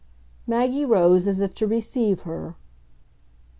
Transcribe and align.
Maggie 0.47 0.83
rose 0.83 1.27
as 1.27 1.41
if 1.41 1.53
to 1.53 1.67
receive 1.67 2.23
her. 2.23 2.55